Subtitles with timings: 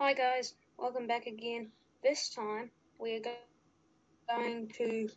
[0.00, 1.70] Hi guys, welcome back again.
[2.02, 3.22] This time we're
[4.28, 5.08] going to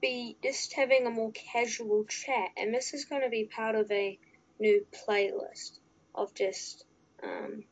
[0.00, 3.90] be just having a more casual chat, and this is going to be part of
[3.90, 4.16] a
[4.60, 5.80] new playlist
[6.14, 6.84] of just,
[7.24, 7.64] um,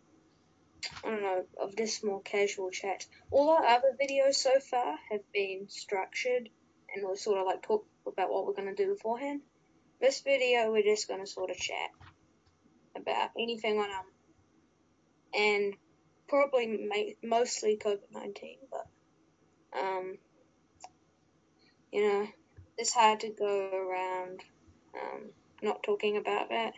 [1.05, 3.07] I don't know, of just more casual chat.
[3.31, 6.49] All our other videos so far have been structured
[6.93, 9.43] and we'll sort of like talk about what we're going to do beforehand.
[10.01, 11.91] This video, we're just going to sort of chat
[12.97, 14.07] about anything on um,
[15.33, 15.75] and
[16.29, 18.87] probably mostly COVID 19, but,
[19.79, 20.19] um,
[21.93, 22.27] you know,
[22.77, 24.41] it's hard to go around
[24.95, 25.31] um,
[25.63, 26.75] not talking about that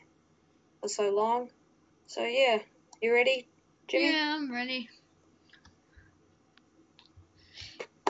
[0.80, 1.50] for so long.
[2.06, 2.58] So, yeah,
[3.02, 3.48] you ready,
[3.88, 4.12] Jimmy?
[4.12, 4.88] Yeah, I'm ready.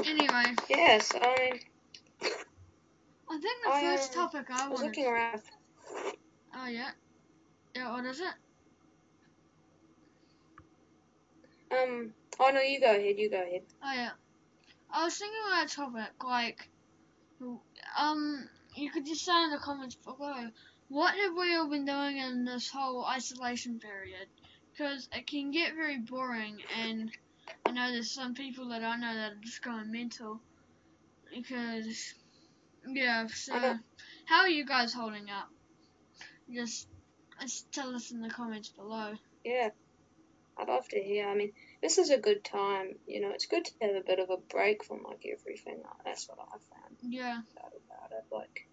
[0.04, 0.54] Anyway.
[0.68, 1.60] Yes, I mean.
[3.30, 4.86] I think the I, first um, topic I, I was wanted.
[4.88, 5.40] looking around.
[6.54, 6.90] Oh yeah.
[7.74, 7.92] Yeah.
[7.92, 8.34] What is it?
[11.70, 12.12] Um.
[12.38, 13.18] Oh no, you go ahead.
[13.18, 13.62] You go ahead.
[13.82, 14.10] Oh yeah.
[14.92, 16.68] I was thinking about a topic like,
[17.98, 20.48] um, you could just say in the comments below,
[20.88, 24.26] what have we all been doing in this whole isolation period?
[24.72, 27.10] Because it can get very boring, and
[27.64, 30.40] I know there's some people that I know that are just going mental.
[31.32, 32.14] Because,
[32.88, 33.26] yeah.
[33.28, 33.54] So,
[34.24, 35.48] how are you guys holding up?
[36.52, 36.88] Just,
[37.40, 39.12] just tell us in the comments below.
[39.44, 39.70] Yeah.
[40.60, 41.28] I'd love to hear.
[41.28, 42.92] I mean, this is a good time.
[43.06, 45.82] You know, it's good to have a bit of a break from like everything.
[46.04, 47.38] That's what I found Yeah.
[47.64, 48.24] out about it.
[48.30, 48.68] Like,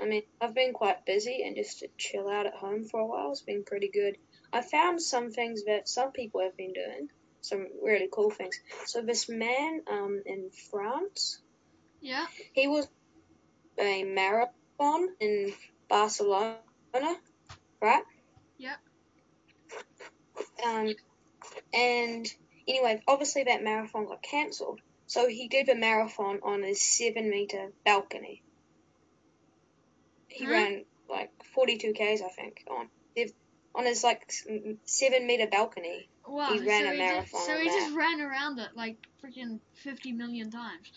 [0.00, 3.06] I mean, I've been quite busy, and just to chill out at home for a
[3.06, 4.16] while has been pretty good.
[4.52, 7.08] I found some things that some people have been doing,
[7.42, 8.58] some really cool things.
[8.86, 11.42] So this man, um, in France,
[12.00, 12.26] Yeah.
[12.52, 12.88] he was
[13.78, 15.52] a marathon in
[15.88, 16.58] Barcelona,
[17.82, 18.02] right?
[18.58, 18.78] Yep.
[20.64, 20.94] Um,
[21.72, 22.26] and
[22.66, 24.80] anyway, obviously that marathon got cancelled.
[25.06, 28.42] So he did the marathon on a seven meter balcony.
[30.28, 30.52] He Huh?
[30.52, 32.88] ran like 42 k's, I think, on
[33.74, 34.30] on his like
[34.84, 36.08] seven meter balcony.
[36.26, 36.52] Wow.
[36.52, 37.74] He ran so a he marathon Just, so he that.
[37.80, 40.90] just ran around it like freaking 50 million times.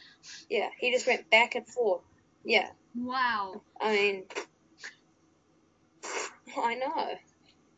[0.50, 2.01] Yeah, he just went back and forth.
[2.44, 3.62] Yeah, Wow.
[3.79, 4.23] I mean,
[6.57, 7.16] I know.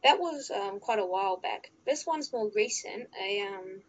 [0.04, 1.72] That was um, quite a while back.
[1.86, 3.10] This one's more recent.
[3.22, 3.82] A um,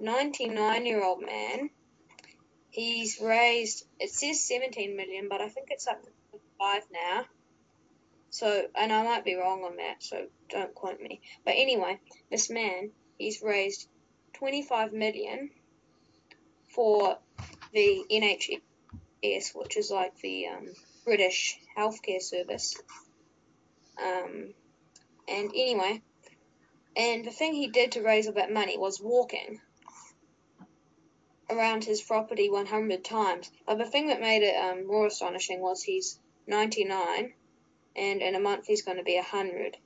[0.00, 1.70] 99 year old man.
[2.70, 7.24] He's raised, it says 17 million, but I think it's up to 5 now.
[8.30, 11.20] So, and I might be wrong on that, so don't quote me.
[11.44, 12.00] But anyway,
[12.30, 13.88] this man, he's raised
[14.34, 15.50] 25 million
[16.74, 17.18] for
[17.74, 20.66] the NHS, which is like the um,
[21.04, 22.74] British healthcare service.
[24.02, 24.54] Um,
[25.28, 26.02] and anyway,
[26.96, 29.60] and the thing he did to raise all that money was walking
[31.50, 33.50] around his property 100 times.
[33.66, 37.32] But the thing that made it um, more astonishing was he's 99,
[37.96, 39.76] and in a month he's going to be 100.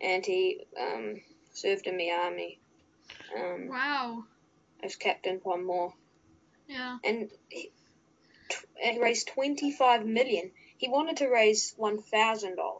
[0.00, 1.16] And he um,
[1.52, 2.58] served in the army
[3.36, 4.24] um, Wow.
[4.82, 5.92] as Captain Tom Moore.
[6.68, 6.98] Yeah.
[7.04, 7.70] And he,
[8.48, 10.52] t- he raised 25 million.
[10.78, 12.79] He wanted to raise $1,000,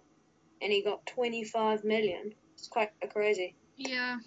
[0.61, 2.33] and he got 25 million.
[2.55, 3.55] It's quite crazy.
[3.77, 4.19] Yeah.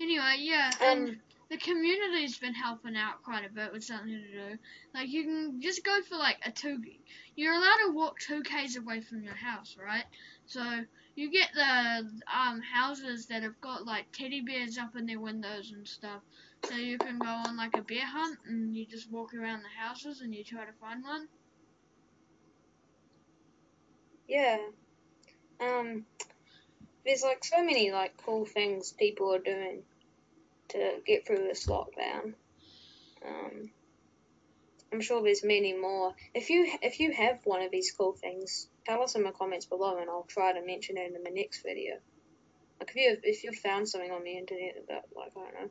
[0.00, 0.70] Anyway, yeah.
[0.80, 4.58] Um, Um, the community's been helping out quite a bit with something to do.
[4.94, 6.78] Like you can just go for like a two.
[7.36, 10.04] You're allowed to walk two k's away from your house, right?
[10.46, 10.62] So
[11.14, 15.70] you get the um houses that have got like teddy bears up in their windows
[15.72, 16.22] and stuff.
[16.64, 19.80] So you can go on like a bear hunt and you just walk around the
[19.80, 21.28] houses and you try to find one.
[24.26, 24.58] Yeah.
[25.64, 26.04] Um,
[27.04, 29.82] there's like so many like cool things people are doing
[30.68, 32.34] to get through this lockdown.
[33.26, 33.70] Um,
[34.92, 36.14] I'm sure there's many more.
[36.34, 39.66] If you if you have one of these cool things, tell us in the comments
[39.66, 41.94] below, and I'll try to mention it in the next video.
[42.80, 45.70] Like if you if you found something on the internet about like I don't know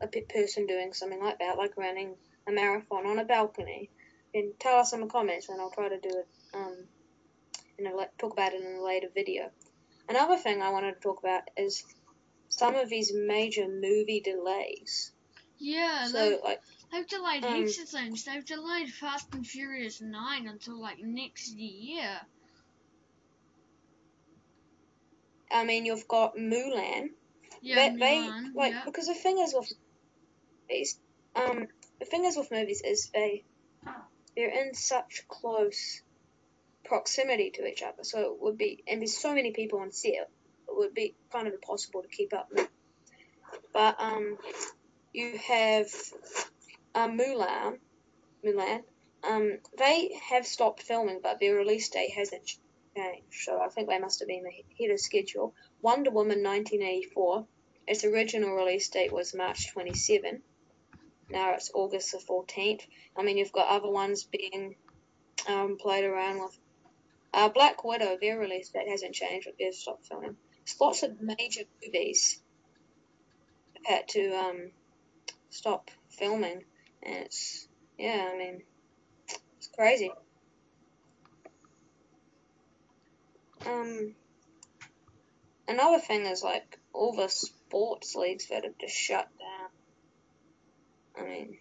[0.00, 2.14] a pe- person doing something like that, like running
[2.46, 3.88] a marathon on a balcony,
[4.34, 6.28] then tell us in the comments, and I'll try to do it.
[6.54, 6.76] Um,
[7.86, 9.50] and I'll talk about it in a later video.
[10.08, 11.84] Another thing I wanted to talk about is
[12.48, 15.12] some of these major movie delays.
[15.58, 16.60] Yeah, So they've, like
[16.92, 18.24] they've delayed um, heaps of things.
[18.24, 22.20] They've delayed Fast and Furious 9 until like next year.
[25.50, 27.10] I mean you've got Mulan.
[27.60, 28.82] Yeah, they, they Mulan, like yeah.
[28.84, 29.72] because the thing is with
[30.68, 30.98] these
[31.36, 31.68] um
[32.00, 33.44] the thing is with movies is they
[34.34, 36.02] they're in such close
[36.84, 40.12] proximity to each other, so it would be and there's so many people on set,
[40.12, 40.28] it
[40.68, 42.50] would be kind of impossible to keep up.
[43.72, 44.38] But um,
[45.12, 45.86] you have
[46.94, 47.78] um, Mulan,
[48.44, 48.82] Mulan.
[49.24, 52.46] Um, they have stopped filming, but their release date hasn't
[52.96, 53.26] changed.
[53.30, 55.54] So I think they must have been ahead of schedule.
[55.80, 57.46] Wonder Woman 1984.
[57.86, 60.42] Its original release date was March 27.
[61.30, 62.82] Now it's August the 14th.
[63.16, 64.76] I mean, you've got other ones being
[65.48, 66.58] um, played around with.
[67.34, 70.36] Uh, Black Widow, their release date hasn't changed, but they've stopped filming.
[70.64, 72.40] There's lots of major movies
[73.84, 74.70] had to um,
[75.50, 76.64] stop filming,
[77.02, 77.66] and it's
[77.98, 78.62] yeah, I mean,
[79.58, 80.12] it's crazy.
[83.66, 84.14] Um,
[85.68, 91.24] another thing is like all the sports leagues that have just shut down.
[91.24, 91.58] I mean,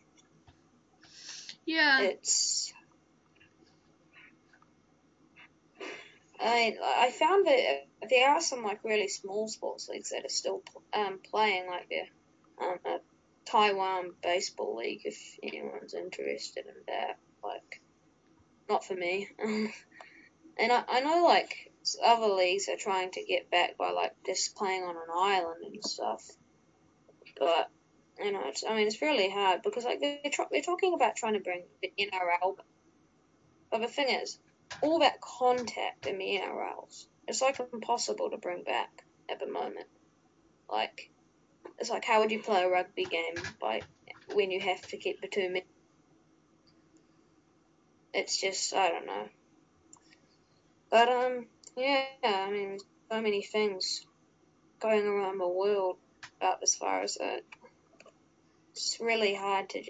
[1.66, 2.02] Yeah.
[2.02, 2.74] it's.
[6.42, 10.64] I I found that there are some like really small sports leagues that are still
[10.94, 13.00] um, playing, like the um,
[13.46, 15.02] Taiwan baseball league.
[15.06, 17.82] If anyone's interested in that, like,
[18.70, 19.30] not for me.
[19.40, 19.72] and
[20.60, 21.72] I, I know like
[22.04, 25.84] other leagues are trying to get back by like just playing on an island and
[25.84, 26.24] stuff,
[27.38, 27.70] but
[28.20, 31.34] you know, I mean, it's really hard because like they're tr- they're talking about trying
[31.34, 32.58] to bring the NRL,
[33.72, 34.40] but the thing is,
[34.82, 39.88] all that contact in the NRLs, it's like impossible to bring back at the moment.
[40.70, 41.12] Like,
[41.80, 43.84] it's like how would you play a rugby game by
[44.28, 45.64] when you have to keep the two men?
[48.14, 49.30] It's just I don't know.
[50.90, 51.46] But um,
[51.78, 52.78] yeah, I mean,
[53.10, 54.06] so many things
[54.82, 55.98] going around the world
[56.38, 57.44] about as far as that.
[58.72, 59.84] It's really hard to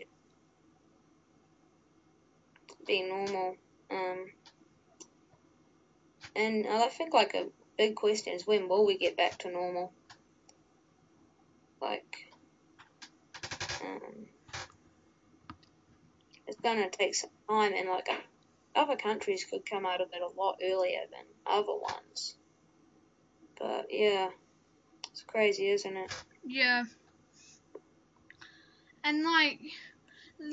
[2.85, 3.55] be normal.
[3.89, 4.25] Um,
[6.35, 7.47] and I think like a
[7.77, 9.91] big question is when will we get back to normal?
[11.81, 12.27] Like,
[13.81, 14.27] um,
[16.47, 18.09] it's gonna take some time, and like
[18.75, 22.35] other countries could come out of it a lot earlier than other ones.
[23.59, 24.29] But yeah,
[25.09, 26.11] it's crazy, isn't it?
[26.45, 26.83] Yeah.
[29.03, 29.59] And like,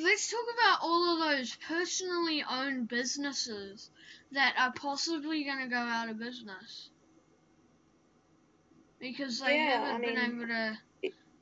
[0.02, 3.90] let's talk about all of those personally owned businesses
[4.32, 6.90] that are possibly going to go out of business
[9.00, 10.78] because they Yeah, haven't I been mean- able to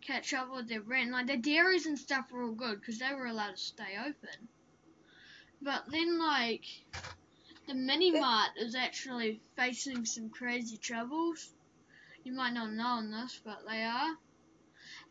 [0.06, 1.10] catch up with their rent.
[1.10, 4.48] Like the dairies and stuff were all good because they were allowed to stay open.
[5.60, 6.64] But then like
[7.66, 11.50] the mini mart is actually facing some crazy troubles.
[12.22, 14.16] You might not know this, but they are.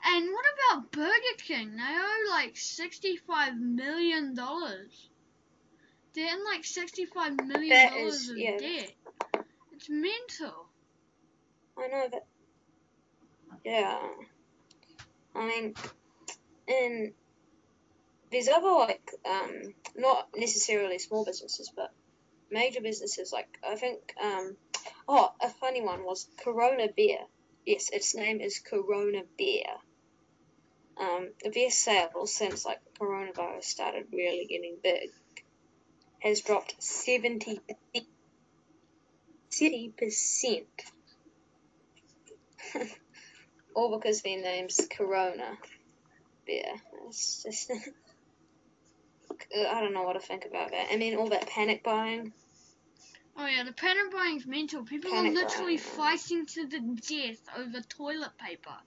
[0.07, 1.75] And what about Burger King?
[1.75, 5.09] They owe like sixty-five million dollars.
[6.15, 8.57] They're in like $65 million is- of yeah.
[8.57, 8.93] debt.
[9.73, 10.67] It's mental.
[11.77, 12.25] I know that.
[13.65, 13.99] Yeah.
[15.35, 15.73] I mean,
[16.69, 17.11] and
[18.31, 21.91] there's other like um not necessarily small businesses, but
[22.49, 24.55] major businesses like I think um
[25.09, 27.19] oh a funny one was Corona Beer.
[27.65, 29.65] Yes, its name is Corona Beer.
[30.97, 31.29] Um,
[31.69, 35.09] sales since like coronavirus started really getting big
[36.19, 37.59] has dropped seventy
[39.49, 40.67] seventy percent.
[43.75, 45.57] All because their name's Corona
[46.47, 46.75] beer.
[47.07, 47.71] It's just
[49.69, 50.87] I don't know what to think about that.
[50.91, 52.31] I mean, all that panic buying.
[53.37, 54.83] Oh yeah, the panic buying's mental.
[54.83, 55.79] People Panic are literally buying.
[55.79, 58.77] fighting to the death over toilet paper.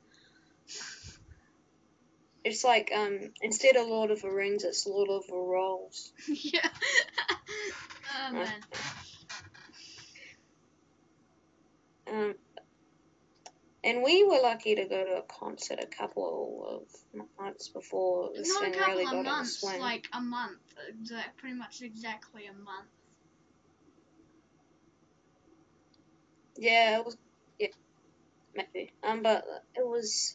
[2.45, 6.13] It's like um instead of Lord of the Rings, it's Lord of the Rolls.
[6.29, 6.69] yeah.
[8.29, 8.53] oh man.
[12.11, 12.35] Um,
[13.85, 18.49] and we were lucky to go to a concert a couple of months before this
[18.49, 19.81] Not a couple really of got in the months, swing.
[19.81, 20.59] like a month.
[20.89, 22.89] Exact, pretty much exactly a month.
[26.57, 27.17] Yeah, it was.
[27.59, 27.69] Yeah,
[28.55, 28.93] maybe.
[29.03, 29.45] Um, but
[29.77, 30.35] it was.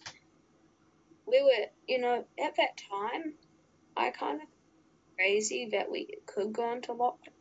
[1.34, 3.34] We were, you know, at that time,
[3.98, 4.48] I kind of
[5.18, 7.34] crazy that we could go into lockdown,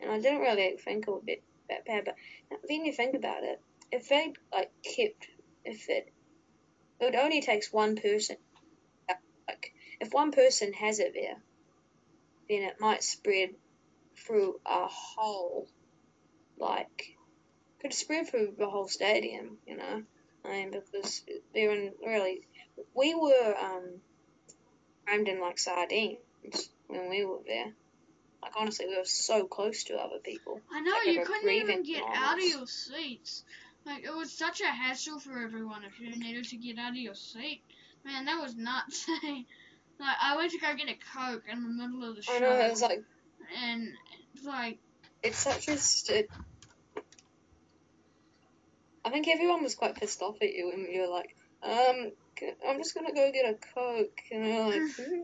[0.00, 2.04] and I didn't really think it would be that bad.
[2.04, 2.16] But
[2.68, 3.60] then you think about it,
[3.92, 5.28] if they like kept,
[5.64, 6.12] if it,
[7.00, 8.36] it only takes one person.
[9.46, 11.36] Like, if one person has it there,
[12.48, 13.50] then it might spread
[14.16, 15.68] through a whole,
[16.58, 17.16] like,
[17.80, 20.02] could spread through the whole stadium, you know.
[20.44, 21.22] I mean, because
[21.54, 22.42] they're in really,
[22.94, 24.00] we were um,
[25.06, 26.18] crammed in like sardines
[26.86, 27.72] when we were there.
[28.42, 30.60] Like honestly, we were so close to other people.
[30.72, 33.44] I know Like you couldn't even get out of your seats.
[33.86, 36.96] Like it was such a hassle for everyone if you needed to get out of
[36.96, 37.62] your seat.
[38.04, 39.06] Man, that was nuts.
[39.24, 42.38] like I went to go get a coke in the middle of the show, I
[42.40, 43.02] know it was like
[43.56, 43.88] and
[44.44, 44.78] like
[45.22, 45.76] it's such a.
[45.76, 46.28] St-
[49.04, 52.12] I think everyone was quite pissed off at you when you were like, um,
[52.68, 55.20] I'm just gonna go get a coke, and you're like, hmm.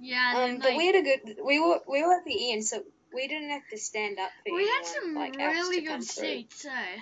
[0.00, 0.32] yeah.
[0.36, 1.36] um, And but then, we had a good.
[1.44, 2.82] We were we were at the end, so
[3.14, 6.98] we didn't have to stand up for we had some like, really good seats, eh?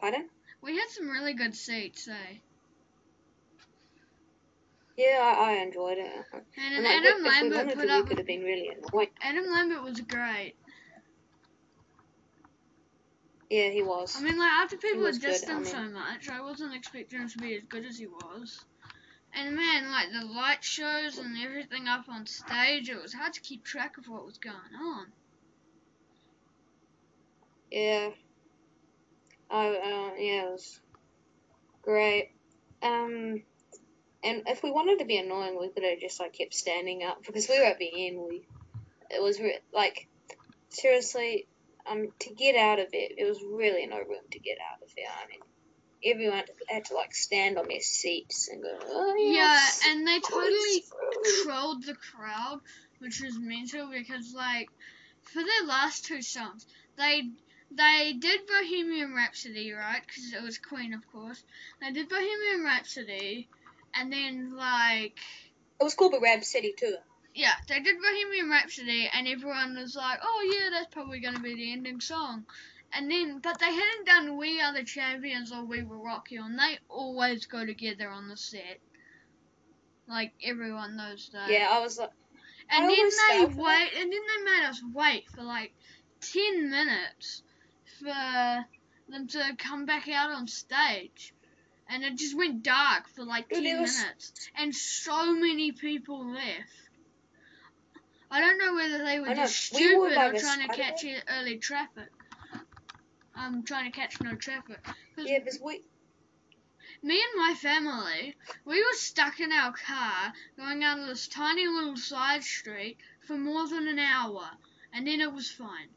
[0.00, 0.28] Pardon?
[0.62, 2.36] We had some really good seats, eh?
[4.96, 6.12] Yeah, I, I enjoyed it.
[6.32, 8.06] And, And and like, Adam we Lambert wanted put to, up.
[8.06, 9.08] could have been really annoying.
[9.20, 10.54] Adam Lambert was great.
[13.50, 14.16] Yeah, he was.
[14.16, 17.20] I mean, like after people had good, dissed I him so much, I wasn't expecting
[17.20, 18.64] him to be as good as he was.
[19.34, 23.40] And man, like the light shows and everything up on stage, it was hard to
[23.40, 25.06] keep track of what was going on.
[27.70, 28.10] Yeah.
[29.50, 30.80] I uh, yeah, it was
[31.82, 32.30] great.
[32.82, 33.42] Um,
[34.22, 37.24] and if we wanted to be annoying, we could have just like kept standing up
[37.24, 38.18] because we were at the end.
[38.18, 38.46] We
[39.10, 40.08] it was re- like
[40.70, 41.46] seriously,
[41.90, 44.90] um, to get out of it, there was really no room to get out of
[44.96, 45.06] it.
[45.08, 45.40] I mean,
[46.14, 48.78] everyone had to like stand on their seats and go.
[48.82, 52.60] Oh, Yeah, and they totally Please." trolled the crowd,
[52.98, 54.68] which was mental because like
[55.22, 57.22] for their last two songs, they
[57.70, 60.02] they did Bohemian Rhapsody, right?
[60.06, 61.42] Because it was Queen, of course.
[61.80, 63.48] They did Bohemian Rhapsody,
[63.94, 65.18] and then like
[65.80, 66.96] It was called the Rap City too.
[67.34, 71.54] Yeah, they did Bohemian Rhapsody, and everyone was like, "Oh yeah, that's probably gonna be
[71.54, 72.46] the ending song."
[72.92, 76.44] And then, but they hadn't done "We Are the Champions" or "We Will Rock You,"
[76.44, 78.78] and they always go together on the set.
[80.06, 81.50] Like everyone knows that.
[81.50, 82.10] Yeah, I was like,
[82.70, 83.10] And I then
[83.50, 85.72] they wait, and then they made us wait for like
[86.20, 87.42] ten minutes
[87.98, 88.64] for
[89.08, 91.34] them to come back out on stage,
[91.88, 96.70] and it just went dark for like ten minutes, and so many people left.
[98.30, 101.22] I don't know whether they were just we were stupid or trying to catch it.
[101.28, 102.08] early traffic.
[103.36, 104.82] I'm trying to catch no traffic.
[104.82, 105.82] 'Cause yeah, because we
[107.02, 111.66] me and my family, we were stuck in our car going out of this tiny
[111.66, 114.50] little side street for more than an hour,
[114.92, 115.88] and then it was fine.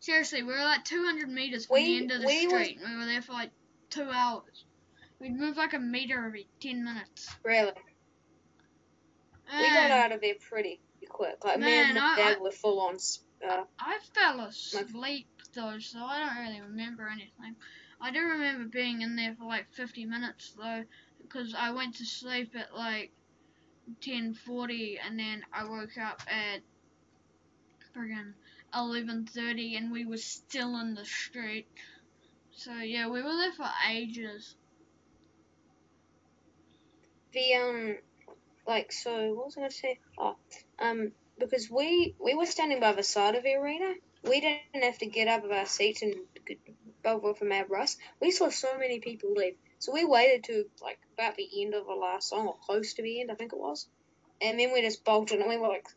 [0.00, 2.78] Seriously, we were like 200 meters from We- the end of the we was- street,
[2.80, 3.52] and we were there for like
[3.90, 4.64] two hours.
[5.20, 7.28] We'd move like a meter every 10 minutes.
[7.44, 7.72] really
[9.58, 11.44] we got out of there pretty quick.
[11.44, 12.96] Like me Man, and I- my dad I- were full on.
[13.46, 17.56] Uh, I fell asleep though, so I don't really remember anything.
[18.00, 20.84] I do remember being in there for like 50 minutes though,
[21.22, 23.12] because I went to sleep at like
[24.00, 26.60] 10:40, and then I woke up at
[27.94, 28.34] friggin'
[28.74, 31.66] 11:30, and we were still in the street.
[32.52, 34.56] So yeah, we were there for ages.
[37.32, 37.96] the um,
[38.70, 39.98] like so, what was I gonna say?
[40.16, 40.36] Oh,
[40.78, 43.94] um, because we we were standing by the side of the arena.
[44.22, 46.14] We didn't have to get up of our seats and
[47.04, 47.96] over from our bus.
[48.20, 51.86] We saw so many people leave, so we waited to like about the end of
[51.86, 53.88] the last song or close to the end, I think it was,
[54.40, 55.88] and then we just bolted and we were like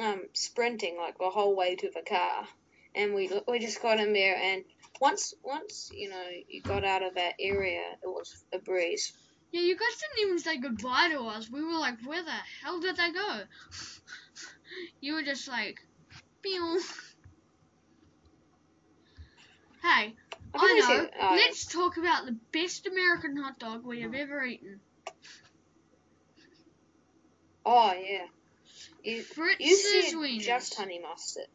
[0.00, 2.48] um sprinting like the whole way to the car,
[2.94, 4.64] and we we just got in there and.
[5.00, 9.14] Once, once you know you got out of that area, it was a breeze.
[9.52, 11.50] Yeah, you guys didn't even say goodbye to us.
[11.50, 12.30] We were like, where the
[12.62, 13.40] hell did they go?
[15.02, 15.78] You were just like,
[16.42, 16.80] pew.
[19.82, 20.14] Hey,
[20.54, 21.08] I I know.
[21.20, 24.80] uh, Let's talk about the best American hot dog we have ever eaten.
[27.64, 28.26] Oh yeah.
[29.02, 30.44] You Fritz's Wieners.
[30.44, 31.46] just honey mustard.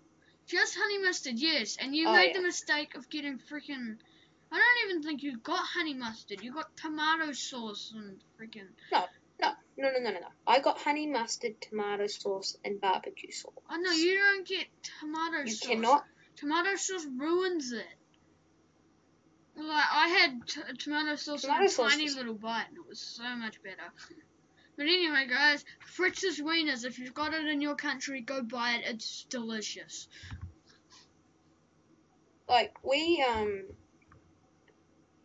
[0.47, 1.77] Just honey mustard, yes.
[1.79, 2.33] And you Oh, made yeah.
[2.33, 3.97] the mistake of getting freaking.
[4.55, 6.41] I don't even think you got honey mustard.
[6.41, 8.69] You got tomato sauce and freaking.
[8.91, 9.03] No,
[9.41, 10.19] no, no, no, no, no.
[10.19, 10.27] no.
[10.47, 13.53] I got honey mustard, tomato sauce, and barbecue sauce.
[13.69, 14.67] Oh no, you don't get
[15.01, 15.69] tomato You sauce.
[15.69, 16.03] You cannot.
[16.37, 17.85] Tomato sauce ruins it.
[19.57, 22.99] Like I had t- tomato sauce in a sauce tiny little bite, and it was
[23.01, 23.91] so much better.
[24.77, 26.83] But anyway, guys, Fritz's Wieners.
[26.83, 28.83] If you've got it in your country, go buy it.
[28.85, 30.09] It's delicious.
[32.49, 33.63] Like we um.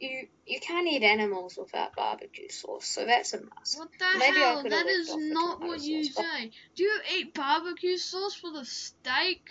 [0.00, 3.78] You you can't eat animals without barbecue sauce, so that's a must.
[3.78, 4.62] What the Maybe hell?
[4.62, 6.50] That is not what you sauce, say.
[6.74, 9.46] Do you eat barbecue sauce for the steak?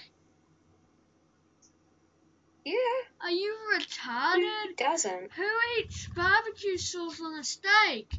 [2.66, 2.74] Yeah,
[3.22, 4.68] Are you retarded?
[4.70, 5.32] who doesn't?
[5.34, 8.12] Who eats barbecue sauce on a steak?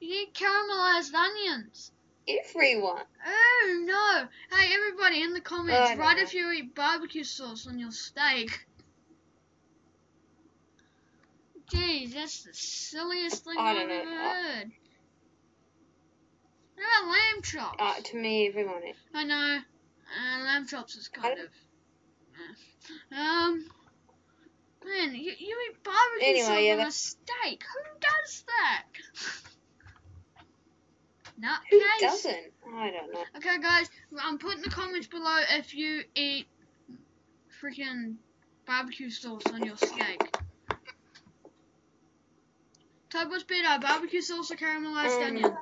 [0.00, 1.92] You need caramelized onions.
[2.28, 3.02] everyone.
[3.26, 4.28] Oh no!
[4.56, 6.22] Hey everybody in the comments, don't write know.
[6.22, 8.50] if you eat barbecue sauce on your steak.
[11.72, 13.80] Jeez, that's the silliest thing I know.
[13.80, 14.70] ever heard.
[16.74, 17.76] What about lamb chops?
[17.78, 18.82] Uh, to me, everyone.
[18.88, 18.96] Is.
[19.14, 19.58] I know.
[19.58, 21.46] Uh, lamb chops is kind of.
[23.14, 23.16] eh.
[23.20, 23.64] Um.
[24.84, 27.62] Man, you, you eat barbecue Anyway, sauce yeah, on a steak.
[27.72, 28.84] Who does that?
[31.70, 32.00] Who Nutcase.
[32.00, 32.52] doesn't?
[32.74, 33.24] I don't know.
[33.36, 33.88] Okay, guys,
[34.20, 36.46] I'm putting the comments below if you eat
[37.62, 38.16] freaking
[38.66, 40.20] barbecue sauce on your steak.
[43.12, 45.56] Todd, what's better, barbecue sauce or caramelized Um, onion?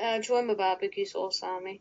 [0.00, 1.80] Uh, join my barbecue sauce army.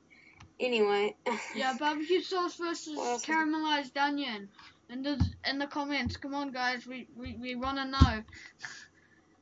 [0.60, 1.16] Anyway.
[1.56, 4.50] Yeah, barbecue sauce versus is- caramelized onion.
[4.90, 8.24] In the in the comments, come on, guys, we we, we want to know.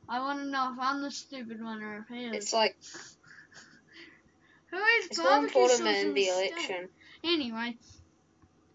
[0.08, 2.36] I want to know if I'm the stupid one or if he is.
[2.36, 2.76] It's like
[4.70, 6.88] Who eats it's more barbecue important sauce than the election.
[7.22, 7.76] Anyway,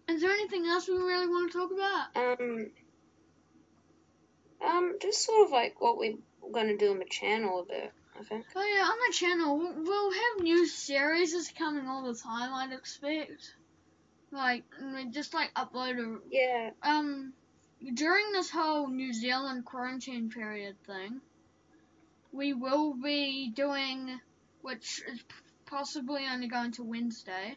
[0.08, 2.16] is there anything else we really want to talk about?
[2.40, 2.70] Um.
[4.64, 6.16] Um, just sort of like what we're
[6.52, 7.92] gonna do on the channel a bit.
[8.18, 8.44] I think.
[8.54, 12.52] Oh yeah, on the channel we'll, we'll have new series coming all the time.
[12.52, 13.54] I'd expect,
[14.30, 14.64] like
[14.94, 16.70] we just like upload a Yeah.
[16.82, 17.32] um
[17.94, 21.20] during this whole New Zealand quarantine period thing.
[22.32, 24.20] We will be doing,
[24.62, 25.20] which is
[25.66, 27.56] possibly only going to Wednesday.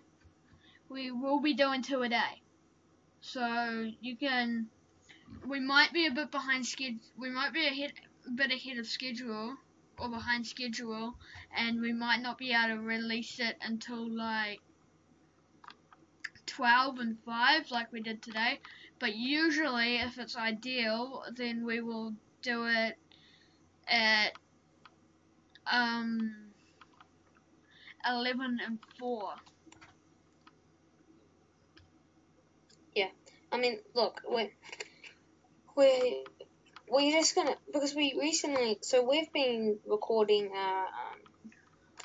[0.89, 2.41] We will be doing two a day,
[3.22, 4.67] so you can.
[5.48, 7.00] We might be a bit behind schedule.
[7.18, 7.94] We might be ahead,
[8.28, 9.56] a bit ahead of schedule
[10.00, 11.16] or behind schedule,
[11.56, 14.60] and we might not be able to release it until like
[16.46, 18.60] 12 and 5 like we did today.
[19.00, 22.98] But usually, if it's ideal, then we will do it
[23.88, 24.34] at
[25.72, 26.54] um
[28.08, 29.34] 11 and 4.
[32.96, 33.10] Yeah,
[33.52, 34.52] I mean, look, we're we
[35.75, 41.51] we're just gonna because we recently so we've been recording our um,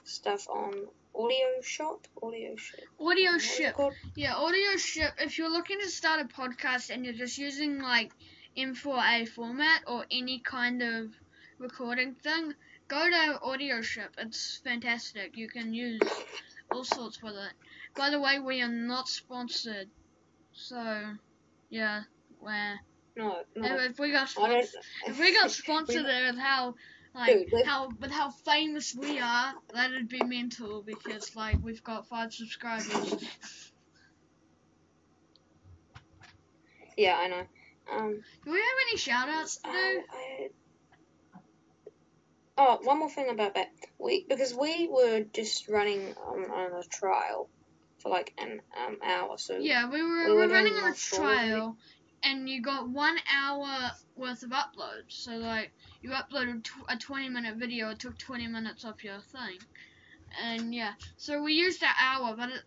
[0.04, 2.80] stuff on Audio Shop, Audio Shop.
[3.00, 3.76] Audio ship.
[4.14, 5.12] Yeah, audio ship.
[5.18, 8.12] If you're looking to start a podcast and you're just using like
[8.56, 11.10] M4A format or any kind of
[11.58, 12.54] recording thing,
[12.86, 14.14] go to audio ship.
[14.18, 15.36] It's fantastic.
[15.36, 16.00] You can use
[16.70, 17.52] all sorts with it.
[17.96, 19.88] By the way, we are not sponsored.
[20.52, 21.14] So,
[21.68, 22.02] yeah,
[22.40, 22.78] we're
[23.18, 23.78] No, no.
[23.80, 24.70] if, we got sponsored,
[25.08, 26.76] if we got sponsored with how
[27.16, 32.06] like Dude, how with how famous we are, that'd be mental because like we've got
[32.06, 33.16] five subscribers.
[36.96, 37.42] Yeah, I know.
[37.92, 40.02] Um, Do we have any shout outs to uh, do?
[40.12, 40.48] I,
[42.56, 43.72] oh, one more thing about that.
[43.98, 47.48] We because we were just running on, on a trial
[48.00, 50.92] for like an um, hour, so Yeah, we were, we we were were running on
[50.92, 51.76] a trial
[52.28, 55.10] and you got one hour worth of uploads.
[55.10, 59.58] So like you uploaded a 20 minute video, it took 20 minutes off your thing.
[60.42, 62.62] And yeah, so we used that hour, but, it,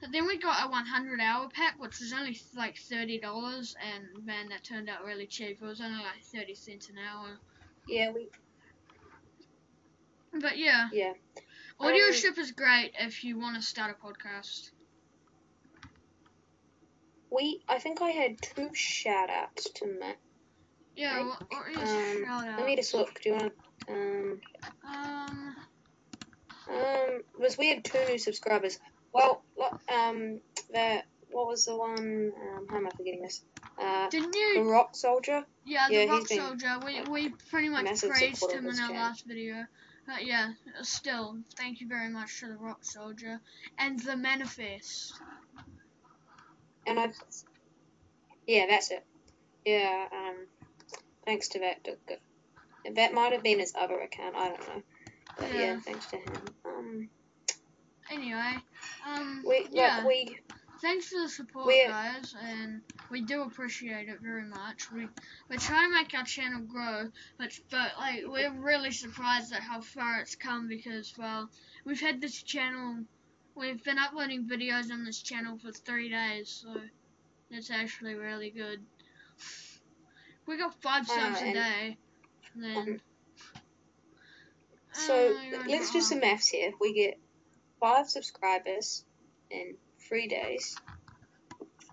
[0.00, 4.48] but then we got a 100 hour pack, which was only like $30, and man,
[4.48, 5.58] that turned out really cheap.
[5.60, 7.38] It was only like 30 cents an hour.
[7.88, 8.28] yeah, we
[10.40, 11.14] But yeah, yeah.
[11.80, 14.70] audio Um, ship is great if you want to start a podcast.
[17.34, 20.16] We I think I had two shout outs to Matt.
[20.96, 21.26] Yeah, Right.
[21.26, 22.58] what, what is Um, shout out?
[22.58, 23.20] Let me just look.
[23.20, 23.52] Do you want
[23.88, 23.92] to?
[23.92, 24.40] Um,
[24.86, 25.56] Um,
[26.68, 28.78] um, was we had two new subscribers.
[29.12, 29.42] Well,
[29.88, 30.40] um,
[30.72, 32.32] that what was the one?
[32.40, 33.42] Um, how am I forgetting this?
[33.78, 34.62] Uh, didn't the?
[34.62, 35.44] Rock Soldier.
[35.64, 36.78] Yeah, the Yeah, Rock Soldier.
[36.84, 38.94] We we pretty much praised him in our channel.
[38.96, 39.64] last video.
[40.06, 43.40] But yeah, still, thank you very much to the Rock Soldier
[43.78, 45.14] and the Manifest.
[46.86, 47.10] And I,
[48.46, 49.04] yeah, that's it.
[49.64, 50.36] Yeah, um,
[51.26, 51.84] thanks to that.
[51.84, 52.20] th- th-
[52.96, 54.36] That might have been his other account.
[54.36, 54.82] I don't know.
[55.38, 55.80] But yeah, Yeah.
[55.80, 56.32] thanks to him.
[56.66, 57.10] Um,
[58.10, 58.56] Anyway,
[59.06, 60.38] um, we yeah, like we
[60.82, 64.92] thanks for the support, we- guys, and we do appreciate it very much.
[64.92, 65.08] We
[65.48, 69.80] we're trying to make our channel grow, but but like we're really surprised at how
[69.80, 71.48] far it's come because well,
[71.86, 73.04] we've had this channel,
[73.54, 76.80] we've been uploading videos on this channel for three days, so
[77.50, 78.80] it's actually really good.
[80.46, 81.96] We got five know, subs a day,
[82.56, 82.76] then.
[82.76, 83.00] Um,
[84.92, 86.72] so Oh let's do some maths here.
[86.80, 87.18] We get
[87.80, 89.04] five subscribers
[89.50, 90.76] in three days.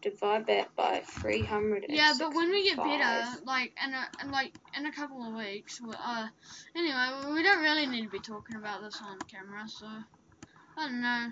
[0.02, 1.86] divide that by 300.
[1.89, 5.80] Yeah, but when we get better, like in a like in a couple of weeks,
[5.82, 6.28] we uh,
[6.76, 11.02] anyway, we don't really need to be talking about this on camera, so I don't
[11.02, 11.32] know.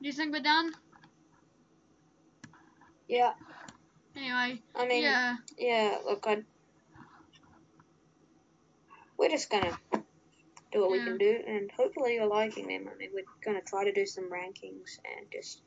[0.00, 0.72] Do you think we're done?
[3.08, 3.32] Yeah.
[4.16, 5.98] Anyway, I mean, yeah, yeah.
[6.04, 6.42] Look, I.
[9.18, 9.76] We're just gonna
[10.72, 12.88] do what we can do, and hopefully you're liking them.
[12.92, 15.62] I mean, we're gonna try to do some rankings and just.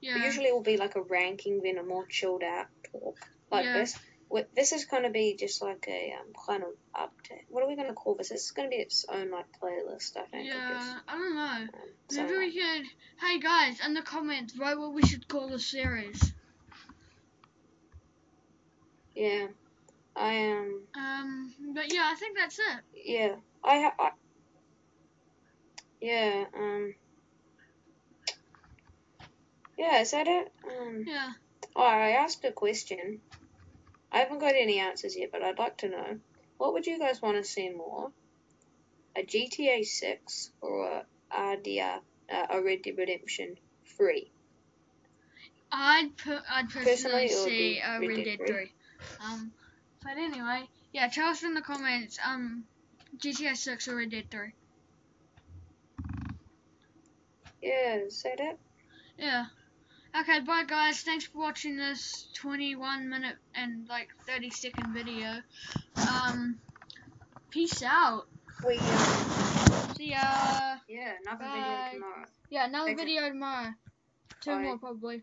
[0.00, 3.16] yeah, Usually it will be like a ranking, then a more chilled out talk
[3.50, 3.78] like Yeah.
[3.78, 3.98] this.
[4.54, 7.44] This is gonna be just like a um, kind of update.
[7.48, 8.30] What are we gonna call this?
[8.30, 10.46] This is gonna be its own like playlist, I think.
[10.46, 10.98] yeah.
[11.06, 11.42] I don't know.
[11.42, 11.68] Um,
[12.08, 12.86] so, Maybe we could.
[13.20, 16.32] Hey guys, in the comments, write what we should call the series.
[19.14, 19.48] yeah,
[20.16, 20.82] I am.
[20.94, 22.80] Um, but yeah, I think that's it.
[23.04, 23.92] Yeah, I, have.
[23.98, 24.10] I
[26.00, 26.94] yeah, um,
[29.78, 30.52] yeah, is that it?
[30.66, 31.32] Um, Yeah.
[31.76, 33.20] oh, I asked a question.
[34.12, 36.18] I haven't got any answers yet, but I'd like to know
[36.58, 38.12] what would you guys want to see more?
[39.16, 42.00] A GTA 6 or a RDR,
[42.32, 43.56] uh, a Red Dead Redemption
[43.96, 44.30] 3?
[45.72, 46.42] I'd put.
[46.50, 48.46] I'd personally, Personally, see uh, Red Red Dead Dead 3.
[48.46, 48.72] 3.
[49.24, 49.52] Um,
[50.02, 52.18] but anyway, yeah, tell us in the comments.
[52.24, 52.64] Um,
[53.18, 54.52] GTA 6 or Red Dead 3.
[57.62, 58.58] Yeah, is that?
[59.16, 59.46] Yeah.
[60.18, 61.00] Okay, bye guys.
[61.00, 65.40] Thanks for watching this 21 minute and like 30 second video.
[65.96, 66.58] Um,
[67.50, 68.26] peace out.
[68.66, 68.76] We,
[69.96, 70.76] See ya.
[70.88, 71.52] yeah, another Bye.
[71.54, 72.24] video tomorrow.
[72.50, 73.04] Yeah, another Okay.
[73.04, 73.70] video tomorrow.
[74.42, 74.62] Two Bye.
[74.62, 75.20] more probably.